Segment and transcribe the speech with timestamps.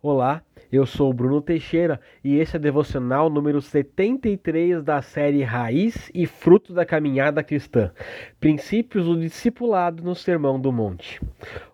[0.00, 6.08] Olá, eu sou Bruno Teixeira e esse é o devocional número 73 da série Raiz
[6.14, 7.90] e Fruto da Caminhada Cristã
[8.38, 11.20] Princípios do Discipulado no Sermão do Monte.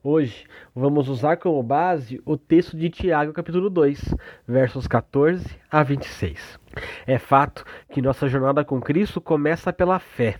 [0.02, 4.14] Hoje vamos usar como base o texto de Tiago, capítulo 2,
[4.48, 6.58] versos 14 a 26.
[7.06, 7.62] É fato
[7.92, 10.34] que nossa jornada com Cristo começa pela fé.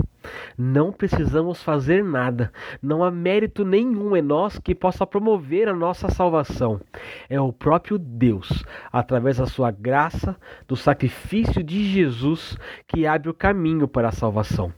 [0.57, 2.53] Não precisamos fazer nada,
[2.83, 6.81] não há mérito nenhum em nós que possa promover a nossa salvação.
[7.29, 12.57] É o próprio Deus, através da sua graça, do sacrifício de Jesus,
[12.87, 14.73] que abre o caminho para a salvação.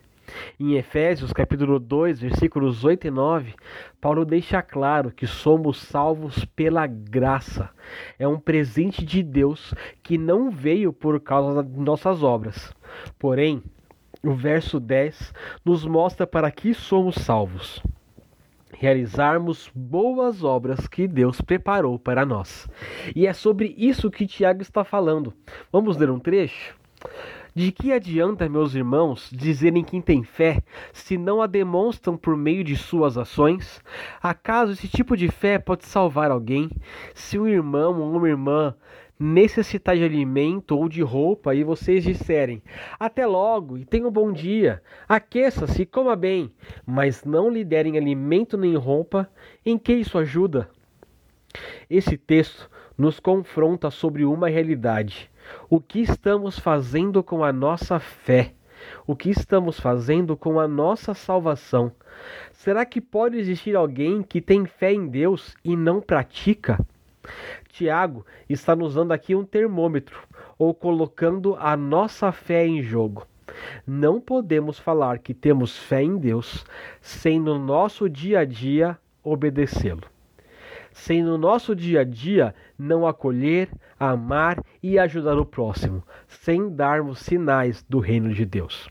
[0.58, 3.54] Em Efésios capítulo 2, versículos 8 e 9,
[4.00, 7.70] Paulo deixa claro que somos salvos pela graça.
[8.18, 12.74] É um presente de Deus que não veio por causa de nossas obras.
[13.18, 13.62] Porém,
[14.26, 15.32] o verso 10
[15.64, 17.82] nos mostra para que somos salvos.
[18.72, 22.68] Realizarmos boas obras que Deus preparou para nós.
[23.14, 25.32] E é sobre isso que Tiago está falando.
[25.72, 26.76] Vamos ler um trecho?
[27.54, 32.62] De que adianta, meus irmãos, dizerem que têm fé, se não a demonstram por meio
[32.62, 33.82] de suas ações?
[34.22, 36.68] Acaso esse tipo de fé pode salvar alguém?
[37.14, 38.74] Se um irmão ou uma irmã
[39.18, 42.62] necessitar de alimento ou de roupa e vocês disserem:
[42.98, 46.52] Até logo e tenha um bom dia, aqueça-se e coma bem,
[46.84, 49.28] mas não lhe derem alimento nem roupa,
[49.64, 50.68] em que isso ajuda?
[51.88, 55.30] Esse texto nos confronta sobre uma realidade.
[55.70, 58.52] O que estamos fazendo com a nossa fé?
[59.06, 61.92] O que estamos fazendo com a nossa salvação?
[62.52, 66.78] Será que pode existir alguém que tem fé em Deus e não pratica?
[67.76, 70.18] Tiago está nos dando aqui um termômetro,
[70.58, 73.26] ou colocando a nossa fé em jogo.
[73.86, 76.64] Não podemos falar que temos fé em Deus
[77.02, 80.02] sem no nosso dia a dia obedecê-lo
[80.96, 83.68] sem no nosso dia a dia não acolher,
[84.00, 88.88] amar e ajudar o próximo, sem darmos sinais do reino de Deus.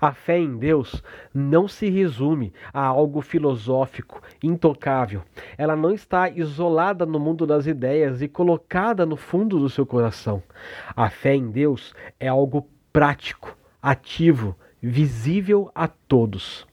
[0.00, 5.22] A fé em Deus não se resume a algo filosófico, intocável.
[5.56, 10.42] Ela não está isolada no mundo das ideias e colocada no fundo do seu coração.
[10.94, 16.66] A fé em Deus é algo prático, ativo, visível a todos.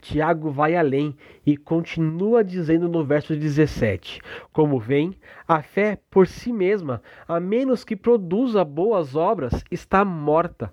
[0.00, 4.20] Tiago vai além e continua dizendo no verso 17:
[4.52, 5.14] Como vem,
[5.46, 10.72] a fé por si mesma, a menos que produza boas obras, está morta.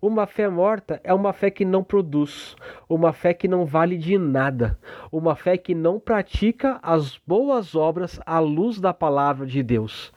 [0.00, 2.56] Uma fé morta é uma fé que não produz,
[2.88, 4.78] uma fé que não vale de nada,
[5.12, 10.12] uma fé que não pratica as boas obras à luz da palavra de Deus.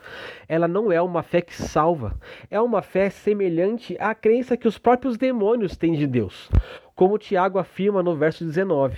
[0.48, 2.18] Ela não é uma fé que salva,
[2.50, 6.50] é uma fé semelhante à crença que os próprios demônios têm de Deus
[6.96, 8.98] como Tiago afirma no verso 19.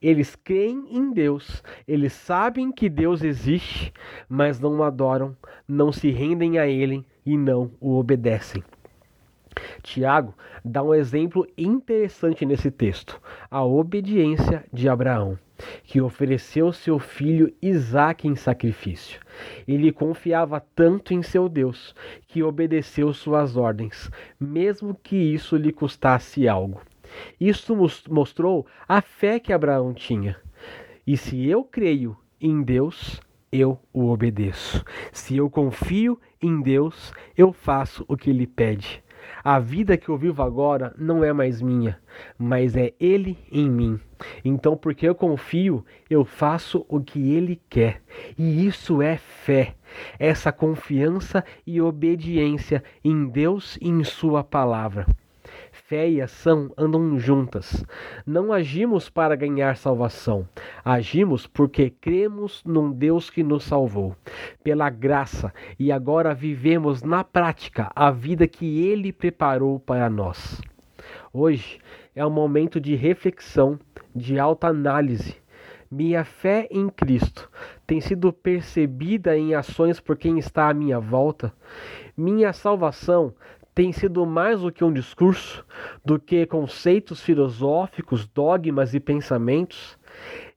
[0.00, 3.92] Eles creem em Deus, eles sabem que Deus existe,
[4.28, 5.36] mas não o adoram,
[5.66, 8.62] não se rendem a Ele e não o obedecem.
[9.82, 13.20] Tiago dá um exemplo interessante nesse texto:
[13.50, 15.38] a obediência de Abraão,
[15.84, 19.20] que ofereceu seu filho Isaque em sacrifício.
[19.66, 21.94] Ele confiava tanto em seu Deus
[22.26, 26.80] que obedeceu suas ordens, mesmo que isso lhe custasse algo.
[27.40, 27.76] Isso
[28.08, 30.36] mostrou a fé que Abraão tinha.
[31.06, 34.84] E se eu creio em Deus, eu o obedeço.
[35.12, 39.02] Se eu confio em Deus, eu faço o que Ele pede.
[39.42, 41.98] A vida que eu vivo agora não é mais minha,
[42.38, 44.00] mas é Ele em mim.
[44.44, 48.02] Então, porque eu confio, eu faço o que Ele quer.
[48.38, 49.74] E isso é fé.
[50.18, 55.06] Essa confiança e obediência em Deus e em Sua palavra
[55.76, 57.84] fé e ação andam juntas.
[58.26, 60.48] Não agimos para ganhar salvação,
[60.84, 64.16] agimos porque cremos num Deus que nos salvou,
[64.64, 70.60] pela graça, e agora vivemos na prática a vida que Ele preparou para nós.
[71.32, 71.78] Hoje
[72.14, 73.78] é um momento de reflexão,
[74.14, 75.36] de alta análise.
[75.88, 77.48] Minha fé em Cristo
[77.86, 81.52] tem sido percebida em ações por quem está à minha volta.
[82.16, 83.32] Minha salvação
[83.76, 85.62] tem sido mais do que um discurso,
[86.02, 89.98] do que conceitos filosóficos, dogmas e pensamentos.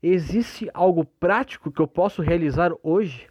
[0.01, 3.27] Existe algo prático que eu posso realizar hoje?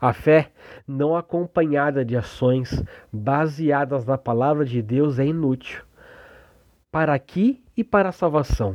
[0.00, 0.52] A fé,
[0.88, 5.82] não acompanhada de ações baseadas na palavra de Deus, é inútil.
[6.90, 8.74] Para aqui e para a salvação.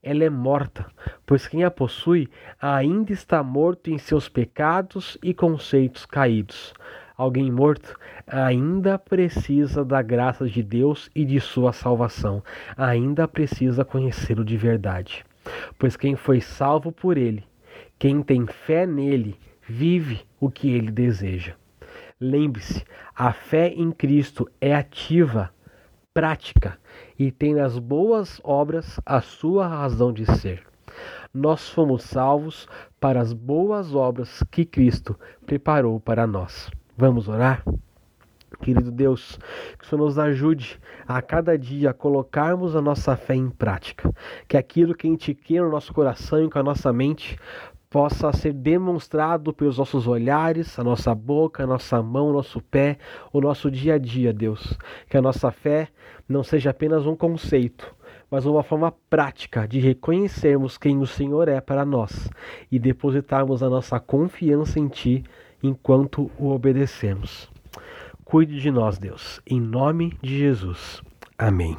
[0.00, 0.86] Ela é morta,
[1.26, 2.30] pois quem a possui
[2.62, 6.72] ainda está morto em seus pecados e conceitos caídos.
[7.16, 12.42] Alguém morto ainda precisa da graça de Deus e de sua salvação,
[12.76, 15.24] ainda precisa conhecê-lo de verdade.
[15.78, 17.42] Pois quem foi salvo por ele,
[17.98, 21.54] quem tem fé nele, vive o que ele deseja.
[22.20, 22.84] Lembre-se,
[23.14, 25.50] a fé em Cristo é ativa,
[26.12, 26.78] prática
[27.18, 30.62] e tem nas boas obras a sua razão de ser.
[31.32, 32.68] Nós fomos salvos
[33.00, 36.70] para as boas obras que Cristo preparou para nós.
[36.98, 37.62] Vamos orar?
[38.62, 39.38] Querido Deus,
[39.78, 44.10] que o Senhor nos ajude a cada dia a colocarmos a nossa fé em prática.
[44.48, 47.38] Que aquilo que a gente quer no nosso coração e com a nossa mente
[47.90, 52.96] possa ser demonstrado pelos nossos olhares, a nossa boca, a nossa mão, o nosso pé,
[53.30, 54.78] o nosso dia a dia, Deus.
[55.06, 55.88] Que a nossa fé
[56.26, 57.94] não seja apenas um conceito,
[58.30, 62.30] mas uma forma prática de reconhecermos quem o Senhor é para nós
[62.72, 65.22] e depositarmos a nossa confiança em Ti
[65.66, 67.50] enquanto o obedecemos.
[68.24, 69.40] Cuide de nós, Deus.
[69.46, 71.00] Em nome de Jesus.
[71.38, 71.76] Amém.